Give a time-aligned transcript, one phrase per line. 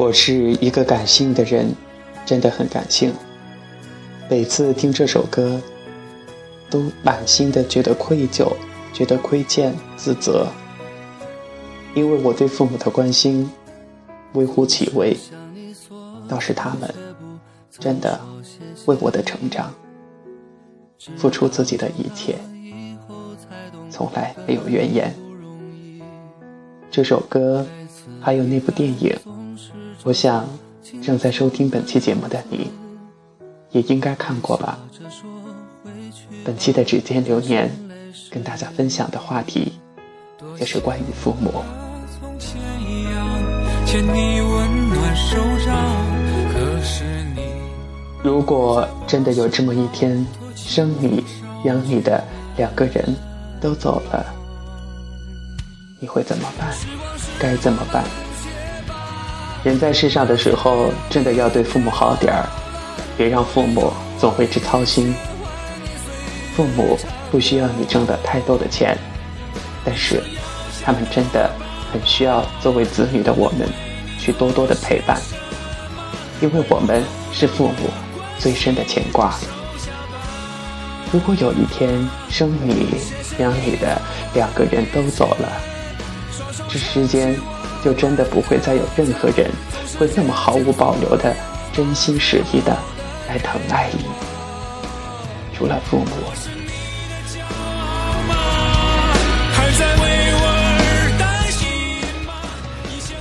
[0.00, 1.74] 我是一个感性的人，
[2.24, 3.12] 真的很感性。
[4.30, 5.60] 每次听这首歌，
[6.70, 8.50] 都满心的觉得愧疚，
[8.94, 10.46] 觉得亏欠、自责，
[11.94, 13.50] 因为我对父母的关心
[14.32, 15.14] 微乎其微，
[16.26, 16.94] 倒是他们
[17.78, 18.18] 真的
[18.86, 19.70] 为我的成长
[21.18, 22.36] 付出自己的一切，
[23.90, 25.14] 从来没有怨言。
[26.90, 27.66] 这首歌
[28.18, 29.14] 还有那部电影。
[30.02, 30.48] 我想，
[31.02, 32.70] 正在收听本期节目的你，
[33.70, 34.78] 也应该看过吧。
[36.42, 37.70] 本期的指尖流年，
[38.30, 39.72] 跟大家分享的话题，
[40.58, 41.62] 就是关于父母。
[48.22, 51.22] 如果真的有这么一天，生你
[51.64, 52.24] 养你的
[52.56, 53.04] 两个人
[53.60, 54.24] 都走了，
[56.00, 56.74] 你会怎么办？
[57.38, 58.02] 该怎么办？
[59.62, 62.48] 人在世上的时候，真的要对父母好点儿，
[63.16, 65.14] 别让父母总为之操心。
[66.56, 66.98] 父母
[67.30, 68.96] 不需要你挣的太多的钱，
[69.84, 70.22] 但是
[70.82, 71.50] 他们真的
[71.92, 73.68] 很需要作为子女的我们
[74.18, 75.20] 去多多的陪伴，
[76.40, 77.90] 因为我们是父母
[78.38, 79.34] 最深的牵挂。
[81.12, 81.90] 如果有一天
[82.30, 82.94] 生你
[83.38, 84.00] 养你的
[84.32, 85.52] 两个人都走了，
[86.66, 87.38] 这世间。
[87.82, 89.50] 就真的不会再有任何人
[89.98, 91.34] 会那么毫无保留的
[91.72, 92.76] 真心实意的
[93.28, 94.04] 来疼爱你，
[95.54, 96.06] 除了父母。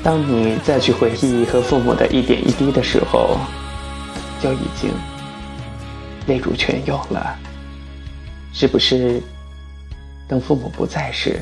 [0.01, 3.37] 当你再去回忆和父母的一点一滴的时候，
[4.41, 4.89] 就已经
[6.25, 7.37] 泪如泉涌了。
[8.53, 9.21] 是不是
[10.27, 11.39] 等父母不在时，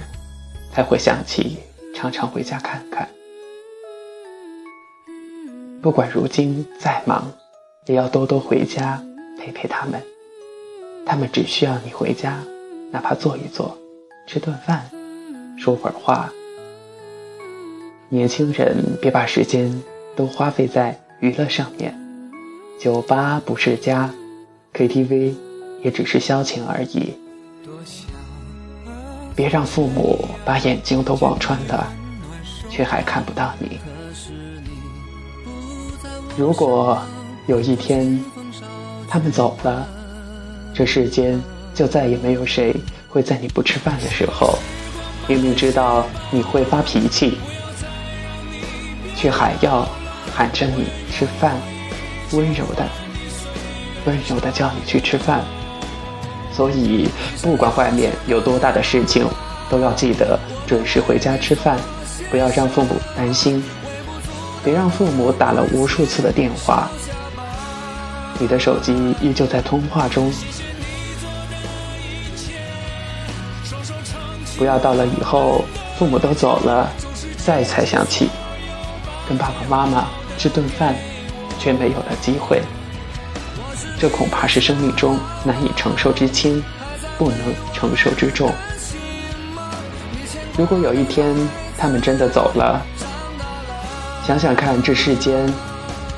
[0.74, 1.60] 才会想起？
[1.98, 3.10] 常常回家看看，
[5.82, 7.34] 不管如今再忙，
[7.88, 9.04] 也要多多回家
[9.40, 10.00] 陪陪他们。
[11.08, 12.38] 他们只需要你回家，
[12.92, 13.76] 哪怕坐一坐，
[14.28, 14.88] 吃顿饭，
[15.58, 16.32] 说会儿话。
[18.10, 19.82] 年轻人别把时间
[20.16, 21.98] 都花费在娱乐上面，
[22.80, 24.14] 酒吧不是家
[24.72, 25.34] ，KTV
[25.82, 27.16] 也只是消遣而已。
[29.38, 31.88] 别让父母把眼睛都望穿了，
[32.72, 33.80] 却还看不到你。
[36.36, 37.00] 如果
[37.46, 38.20] 有一天
[39.08, 39.88] 他们走了，
[40.74, 41.40] 这世间
[41.72, 42.76] 就再也没有谁
[43.08, 44.58] 会在你不吃饭的时候，
[45.28, 47.38] 明明知道你会发脾气，
[49.16, 49.88] 却还要
[50.34, 51.56] 喊着你吃饭，
[52.32, 52.88] 温柔的、
[54.08, 55.44] 温柔的叫你去吃饭。
[56.58, 57.08] 所以，
[57.40, 59.28] 不管外面有多大的事情，
[59.70, 61.78] 都要记得准时回家吃饭，
[62.32, 63.64] 不要让父母担心，
[64.64, 66.90] 别让父母打了无数次的电话，
[68.40, 70.34] 你的手机依旧在通话中，
[74.58, 75.64] 不要到了以后
[76.00, 76.90] 父母都走了，
[77.38, 78.30] 再才想起
[79.30, 80.08] 跟爸爸妈妈
[80.40, 80.96] 吃顿饭，
[81.60, 82.64] 却没有了机会。
[84.00, 86.64] 这恐怕是生命中难以承受之轻，
[87.18, 87.40] 不能
[87.74, 88.54] 承受之重。
[90.58, 91.36] 如果有一天
[91.78, 92.82] 他们真的走了，
[94.26, 95.52] 想想看，这世间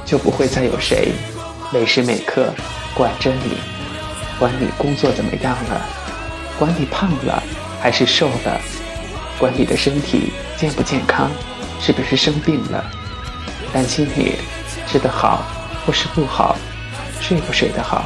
[0.06, 1.14] 就不会再有谁
[1.72, 2.54] 每时每刻
[2.94, 3.58] 管着你，
[4.38, 5.82] 管你工作怎么样了，
[6.58, 7.44] 管你胖了
[7.82, 8.60] 还是瘦了，
[9.38, 11.30] 管你的身体健不健康，
[11.80, 12.84] 是不是生病了，
[13.72, 14.36] 担心你
[14.88, 15.44] 吃得好
[15.86, 16.58] 或是不好。
[17.22, 18.06] 睡不睡得好？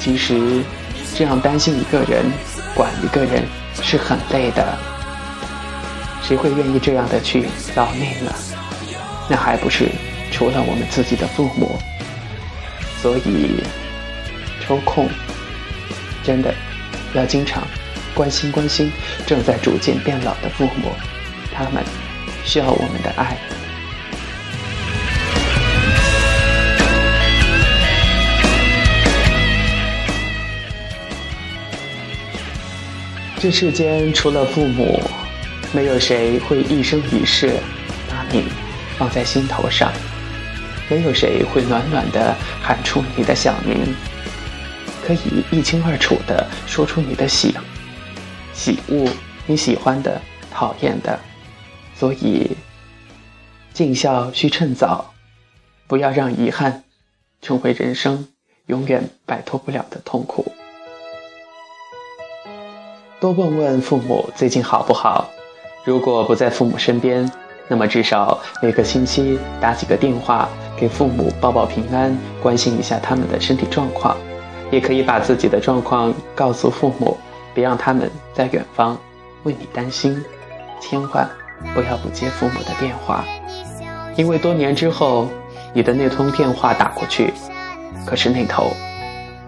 [0.00, 0.62] 其实，
[1.14, 2.24] 这样担心一个人、
[2.74, 3.44] 管一个人
[3.82, 4.76] 是很累的。
[6.22, 8.32] 谁会愿意这样的去劳累呢？
[9.28, 9.88] 那还不是
[10.30, 11.78] 除了我们自己的父母？
[13.00, 13.62] 所以，
[14.60, 15.08] 抽空
[16.22, 16.54] 真的
[17.14, 17.62] 要经常
[18.14, 18.90] 关心关心
[19.26, 20.92] 正在逐渐变老的父母，
[21.54, 21.82] 他们
[22.44, 23.36] 需要我们的爱。
[33.44, 34.98] 这世间除了父母，
[35.70, 37.60] 没有谁会一生一世
[38.08, 38.44] 把你
[38.96, 39.92] 放在心头上，
[40.88, 43.94] 没有谁会暖暖的喊出你的小名，
[45.04, 47.54] 可以一清二楚的说出你的喜、
[48.54, 49.06] 喜恶，
[49.44, 50.18] 你喜欢的、
[50.50, 51.20] 讨厌的。
[51.94, 52.50] 所以，
[53.74, 55.12] 尽孝需趁早，
[55.86, 56.84] 不要让遗憾
[57.42, 58.26] 成为人生
[58.68, 60.50] 永远摆脱不了的痛苦。
[63.24, 65.26] 多问问父母最近好不好，
[65.82, 67.26] 如果不在父母身边，
[67.68, 74.14] 那么至少每个星期打几个电话给父母报报平安，关心一下他们的身体状况，
[74.70, 77.16] 也可以把自己的状况告诉父母，
[77.54, 78.94] 别让他们在远方
[79.44, 80.22] 为你担心。
[80.78, 81.26] 千万
[81.72, 83.24] 不要不接父母的电话，
[84.16, 85.28] 因为多年之后，
[85.72, 87.32] 你的那通电话打过去，
[88.04, 88.70] 可是那头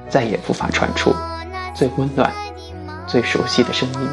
[0.09, 1.15] 再也无法传出
[1.75, 2.33] 最温暖、
[3.07, 4.11] 最熟悉的声音。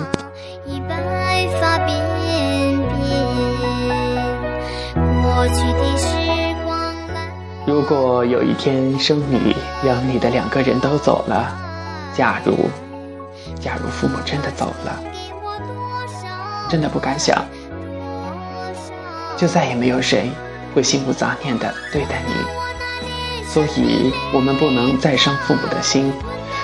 [7.66, 11.52] 如果有一天生你养你的两个人都走了，
[12.16, 12.70] 假如，
[13.60, 15.00] 假如父母真的走了，
[16.70, 17.44] 真的不敢想，
[19.36, 20.30] 就再也没有谁
[20.76, 26.14] 会心无杂念的对待你，所以我们不能再伤父母的心，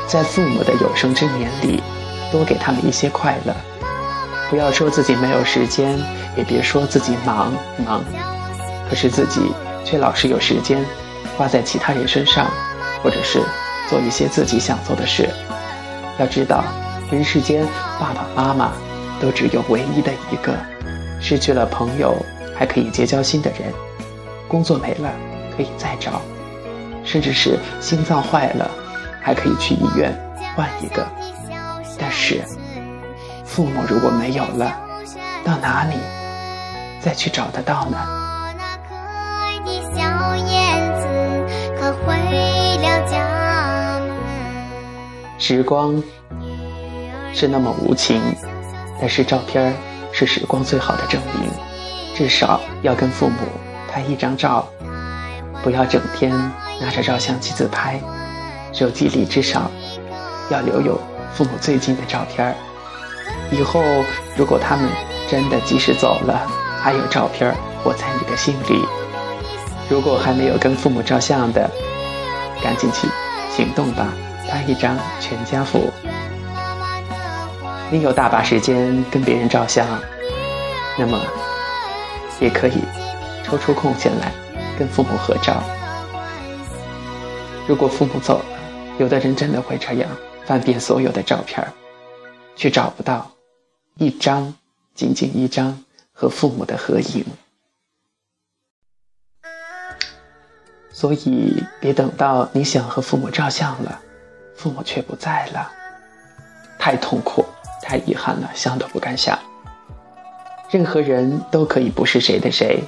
[0.06, 1.82] 在父母的有生之年里，
[2.32, 3.54] 多给他们一些快乐，
[4.50, 5.98] 不要说自己没有时间，
[6.36, 7.52] 也别说自己忙
[7.86, 8.04] 忙。
[8.90, 9.52] 可是自己
[9.86, 10.84] 却老是有时间
[11.38, 12.48] 花在其他人身上，
[13.04, 13.42] 或者是
[13.88, 15.30] 做一些自己想做的事。
[16.18, 16.64] 要知道，
[17.12, 17.66] 人世间
[18.00, 18.72] 爸爸妈妈
[19.22, 20.54] 都只有唯一的一个，
[21.22, 22.16] 失去了朋友
[22.56, 23.74] 还可以结交新的人，
[24.48, 25.12] 工作没了
[25.56, 26.22] 可以再找，
[27.04, 28.70] 甚至是心脏坏了
[29.22, 30.14] 还可以去医院
[30.56, 31.08] 换一个。
[32.00, 32.42] 但是，
[33.46, 34.80] 父母如果没有了，
[35.44, 35.96] 到哪里
[37.02, 37.98] 再去找得到呢？
[45.38, 46.02] 时光
[47.34, 48.22] 是那么无情，
[49.00, 49.74] 但是照片
[50.12, 51.50] 是时光最好的证明。
[52.16, 53.38] 至少要跟父母
[53.90, 54.68] 拍一张照，
[55.64, 56.32] 不要整天
[56.82, 58.00] 拿着照相机自拍。
[58.74, 59.72] 手机里至少
[60.52, 61.00] 要留有
[61.34, 62.56] 父母最近的照片。
[63.52, 63.82] 以后
[64.36, 64.90] 如果他们
[65.30, 66.48] 真的及时走了，
[66.82, 68.84] 还有照片活在你的心里。
[69.90, 71.70] 如果还没有跟父母照相的，
[72.62, 73.08] 赶紧去
[73.50, 74.08] 行动吧，
[74.48, 75.92] 拍一张全家福。
[77.90, 79.88] 你有大把时间跟别人照相，
[80.98, 81.20] 那么
[82.40, 82.84] 也可以
[83.44, 84.32] 抽出空闲来
[84.78, 85.64] 跟父母合照。
[87.68, 88.46] 如果父母走了，
[89.00, 90.10] 有的人真的会这样，
[90.50, 91.64] 翻遍所有的照片，
[92.56, 93.30] 却找不到
[93.98, 94.56] 一张，
[94.96, 97.24] 仅仅一张和父母的合影。
[100.92, 104.02] 所以，别等到你想和父母照相了，
[104.56, 105.72] 父母却不在了，
[106.80, 107.46] 太痛苦，
[107.84, 109.38] 太遗憾了，想都不敢想。
[110.72, 112.84] 任何人都可以不是谁的谁，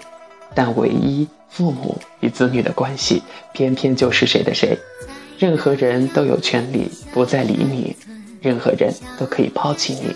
[0.55, 3.21] 但唯一父母与子女的关系，
[3.53, 4.75] 偏偏就是谁的谁。
[5.41, 7.95] 任何人都有权利不再理你，
[8.43, 10.15] 任何人都可以抛弃你，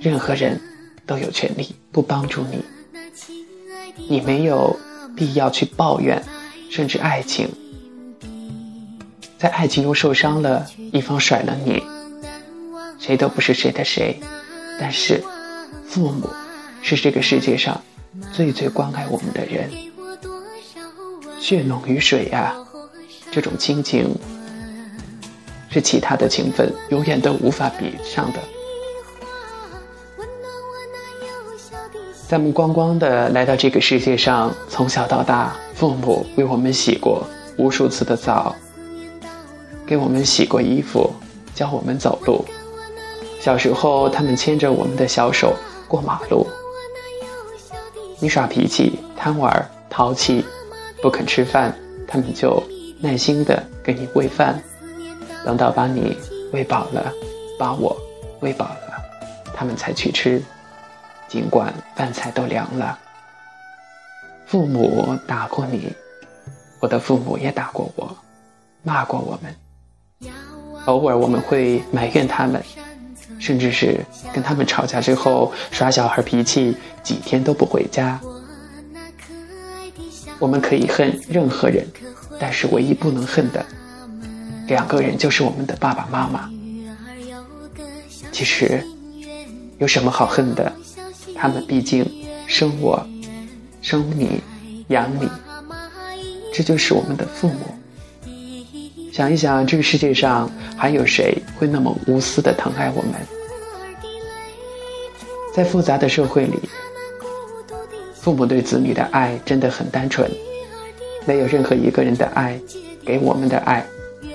[0.00, 0.60] 任何人
[1.04, 2.62] 都有权利不帮助你。
[4.08, 4.78] 你没有
[5.16, 6.22] 必要去抱怨。
[6.70, 7.50] 甚至爱情，
[9.36, 11.82] 在爱情中受伤了，一方甩了你，
[13.00, 14.18] 谁都不是谁的谁。
[14.78, 15.22] 但是，
[15.88, 16.30] 父母
[16.82, 17.82] 是这个世界上
[18.32, 19.68] 最最关爱我们的人，
[21.40, 22.54] 血浓于水呀，
[23.32, 24.16] 这种亲情
[25.72, 28.38] 是其他的情分永远都无法比上的。
[32.28, 37.26] 咱们光光的来到这个世界上，从小到大，父母为我们洗过
[37.58, 38.54] 无数次的澡，
[39.86, 41.12] 给我们洗过衣服，
[41.54, 42.44] 教我们走路。
[43.38, 45.54] 小时候，他们牵着我们的小手
[45.88, 46.46] 过马路。
[48.18, 50.44] 你耍脾气、贪玩、淘气，
[51.02, 51.76] 不肯吃饭，
[52.06, 52.62] 他们就
[53.00, 54.62] 耐心的给你喂饭，
[55.44, 56.16] 等到把你
[56.52, 57.12] 喂饱了，
[57.58, 57.96] 把我
[58.40, 59.02] 喂饱了，
[59.54, 60.42] 他们才去吃。
[61.28, 62.98] 尽管饭菜都凉了，
[64.46, 65.90] 父母打过你，
[66.78, 68.14] 我的父母也打过我，
[68.82, 70.32] 骂过我们。
[70.84, 72.62] 偶尔我们会埋怨他们，
[73.38, 78.20] 甚至是跟他们吵架之后耍小孩脾气，几天都不回家。
[80.38, 81.86] 我们可以恨任何人，
[82.38, 83.64] 但是唯一不能恨的
[84.66, 86.50] 两个人就是我们的爸爸妈妈。
[88.30, 88.82] 其实
[89.78, 90.72] 有什么好恨的？
[91.34, 92.08] 他们毕竟
[92.46, 93.04] 生我、
[93.80, 94.40] 生你、
[94.88, 95.28] 养你，
[96.54, 97.58] 这就是我们的父母。
[99.12, 103.12] 想一想，这个世界上还有谁会那么无私的疼爱我们？
[105.54, 106.58] 在复杂的社会里，
[108.14, 110.30] 父母对子女的爱真的很单纯，
[111.26, 112.58] 没有任何一个人的爱
[113.04, 113.84] 给我们的爱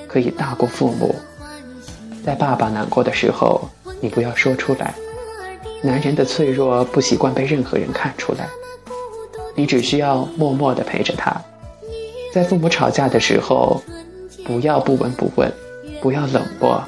[0.08, 1.16] 可以大过父母。
[2.26, 3.70] 在爸爸难过的时候，
[4.02, 4.94] 你不要说出来。
[5.82, 8.48] 男人的脆弱不习惯被任何人看出来，
[9.56, 11.40] 你只需要默默地陪着他，
[12.34, 13.82] 在父母吵架的时候，
[14.44, 15.54] 不要不闻不问，
[16.02, 16.84] 不要冷漠，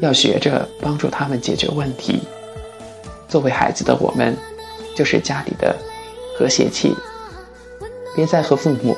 [0.00, 2.22] 要学着帮助他们解决问题。
[3.28, 4.36] 作为孩子的我们，
[4.96, 5.76] 就是家里的
[6.36, 6.94] 和谐器，
[8.16, 8.96] 别再和父母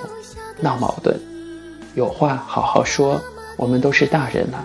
[0.60, 1.20] 闹矛盾，
[1.94, 3.20] 有话好好说。
[3.58, 4.64] 我们都是大人了，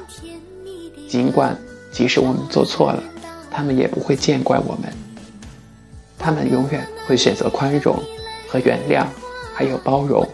[1.07, 1.55] 尽管
[1.91, 3.03] 即使我们做错了，
[3.51, 4.91] 他们也不会见怪我们。
[6.17, 7.95] 他们永远会选择宽容
[8.47, 9.05] 和原谅，
[9.53, 10.27] 还有包容。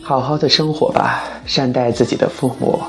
[0.00, 2.80] 好好的生活吧，善待自己的父母，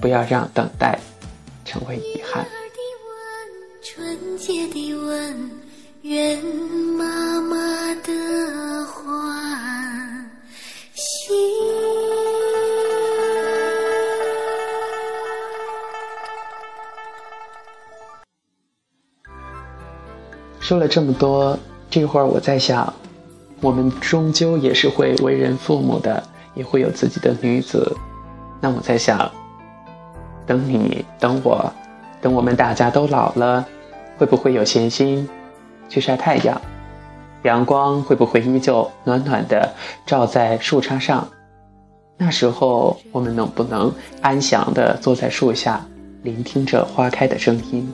[0.00, 0.98] 不要让等待
[1.64, 2.46] 成为遗憾。
[20.60, 21.58] 说了这么多，
[21.90, 22.92] 这会儿我在想，
[23.60, 26.22] 我们终究也是会为人父母的，
[26.54, 27.96] 也会有自己的女子。
[28.60, 29.30] 那我在想，
[30.46, 31.72] 等你，等我，
[32.20, 33.66] 等我们大家都老了，
[34.18, 35.26] 会不会有闲心
[35.88, 36.60] 去晒太阳？
[37.44, 39.72] 阳光会不会依旧暖暖的
[40.04, 41.26] 照在树杈上？
[42.16, 45.86] 那时候我们能不能安详的坐在树下，
[46.24, 47.90] 聆听着花开的声音？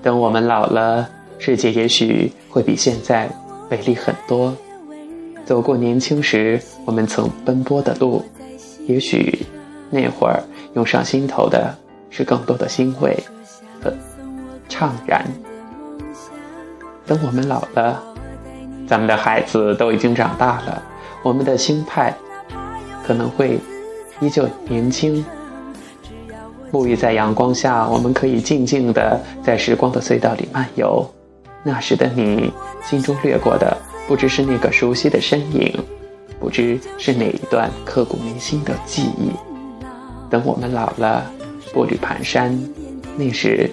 [0.00, 1.10] 等我们老了。
[1.40, 3.30] 世界也许会比现在
[3.70, 4.52] 美丽很多。
[5.44, 8.24] 走过年轻时我们曾奔波的路，
[8.88, 9.46] 也许
[9.88, 10.42] 那会儿
[10.74, 11.72] 涌上心头的
[12.10, 13.16] 是更多的欣慰
[13.80, 13.92] 和
[14.68, 15.24] 怅然。
[17.06, 18.02] 等我们老了，
[18.86, 20.82] 咱们的孩子都已经长大了，
[21.22, 22.14] 我们的心态
[23.06, 23.58] 可能会
[24.20, 25.24] 依旧年轻。
[26.70, 31.02] 沐浴在阳光下，我们可以静静的在时光的隧道里漫游。
[31.62, 32.52] 那时的你，
[32.84, 33.74] 心中掠过的
[34.06, 35.74] 不知是那个熟悉的身影，
[36.38, 39.32] 不知是哪一段刻骨铭心的记忆。
[40.28, 41.24] 等我们老了，
[41.72, 42.54] 步履蹒跚，
[43.16, 43.70] 那时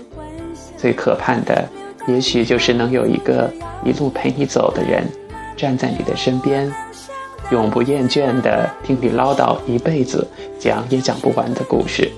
[0.85, 1.67] 最可盼的，
[2.07, 3.51] 也许就是能有一个
[3.83, 5.03] 一路陪你走的人，
[5.57, 6.71] 站在你的身边，
[7.49, 10.27] 永不厌倦的听你唠叨一辈子，
[10.59, 12.11] 讲也讲不完的故事。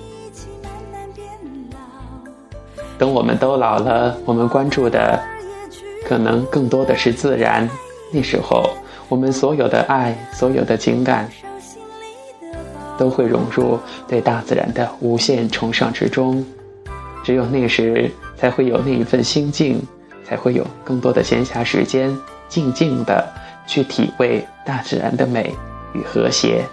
[2.98, 5.18] 等我们都老了，我们关注的。
[6.04, 7.66] 可能更多的是自然，
[8.12, 8.68] 那时候
[9.08, 11.26] 我们所有的爱、所有的情感，
[12.98, 16.44] 都会融入对大自然的无限崇尚之中。
[17.24, 19.82] 只有那时，才会有那一份心境，
[20.24, 22.16] 才会有更多的闲暇时间，
[22.48, 23.26] 静静的
[23.66, 25.54] 去体味大自然的美
[25.92, 26.64] 与和谐。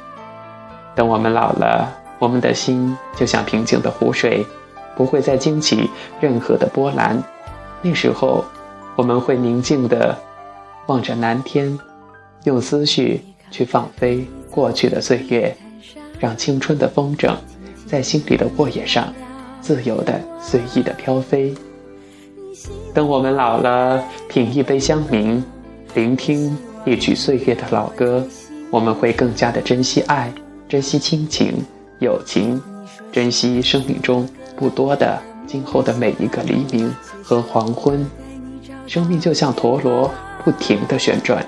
[0.95, 4.45] 等我们老了，我们的心就像平静的湖水，
[4.95, 5.89] 不会再惊起
[6.22, 7.22] 任何的波澜。
[7.81, 8.45] 那时候。
[8.98, 10.17] 我们会宁静地
[10.86, 11.77] 望着蓝天，
[12.45, 13.19] 用思绪
[13.51, 15.53] 去放飞过去的岁月，
[16.17, 17.36] 让青春的风筝
[17.86, 19.13] 在心里的沃野上
[19.65, 21.51] 自由的、随意的飘飞。
[22.93, 25.41] 等我们老了，品一杯香茗，
[25.95, 26.55] 聆听
[26.86, 28.24] 一曲岁月的老歌，
[28.69, 30.31] 我们会更加的珍惜爱，
[30.69, 31.55] 珍惜亲情、
[31.98, 32.62] 友情，
[33.12, 36.93] 珍惜生命中不多的今后的每一个黎明
[37.24, 38.05] 和黄昏。
[38.86, 40.12] 生命就像陀螺，
[40.43, 41.43] 不停的旋转。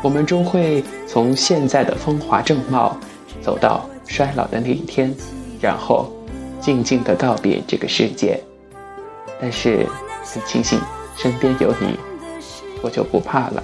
[0.00, 2.96] 我们终会从现在的风华正茂，
[3.42, 5.14] 走到衰老的那一天，
[5.60, 6.10] 然后
[6.60, 8.38] 静静地告别这个世界。
[9.40, 9.86] 但是
[10.22, 10.78] 很庆幸
[11.16, 11.98] 身边有你，
[12.82, 13.62] 我就不怕了。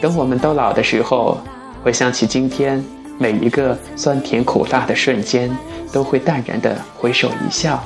[0.00, 1.38] 等我们都老的时候，
[1.82, 2.82] 回想起今天
[3.18, 5.54] 每一个酸甜苦辣的瞬间，
[5.92, 7.82] 都会淡然地回首一笑。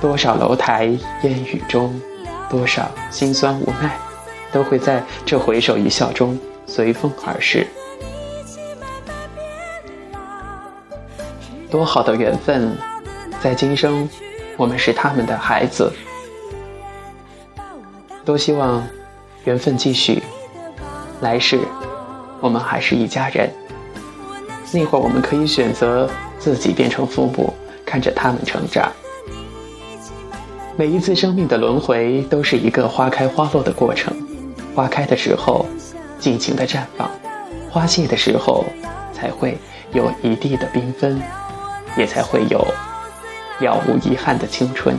[0.00, 0.84] 多少楼台
[1.22, 2.00] 烟雨中，
[2.48, 3.96] 多少心酸无奈，
[4.52, 7.66] 都会在这回首一笑中随风而逝。
[11.70, 12.76] 多好的缘分，
[13.42, 14.08] 在今生，
[14.56, 15.92] 我们是他们的孩子。
[18.24, 18.84] 多希望
[19.44, 20.22] 缘分继续，
[21.20, 21.60] 来世
[22.40, 23.50] 我们还是一家人。
[24.72, 26.08] 那会儿我们可以选择
[26.38, 27.52] 自己变成父母，
[27.84, 28.90] 看着他们成长。
[30.76, 34.14] 每一次生命的轮回都是一个花开花落的过程，
[34.74, 35.64] 花开的时候
[36.18, 37.10] 尽情的绽放，
[37.70, 38.64] 花谢的时候
[39.14, 39.56] 才会
[39.92, 41.22] 有一地的缤纷，
[41.96, 42.58] 也才会有
[43.60, 44.96] 了无遗憾的青春。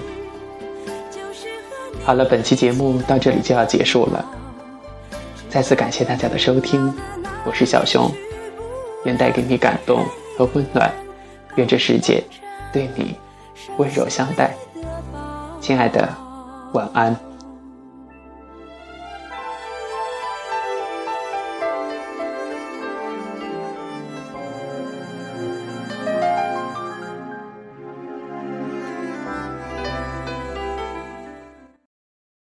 [2.04, 4.26] 好了，本期节目到这里就要结束了，
[5.50, 6.94] 再次感谢大家的收听，
[7.46, 8.10] 我是小熊，
[9.06, 10.06] 愿带给你感动
[10.38, 10.92] 和温暖。
[11.56, 12.24] 愿这世界
[12.72, 13.16] 对你
[13.78, 14.56] 温柔相待。
[15.60, 16.08] 亲爱的，
[16.74, 17.16] 晚安。